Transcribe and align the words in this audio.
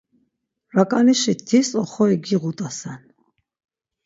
Raǩanişi 0.75 1.33
tis 1.47 1.69
oxori 1.81 2.17
giğut̆asen. 2.25 3.01